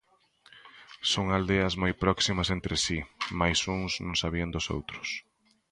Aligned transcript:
Son 1.11 1.25
aldeas 1.37 1.73
moi 1.81 1.93
próximas 2.03 2.47
entre 2.55 2.75
si, 2.85 2.99
mais 3.39 3.59
uns 3.77 3.91
non 4.05 4.15
sabían 4.23 4.53
dos 4.55 4.65
outros. 4.75 5.07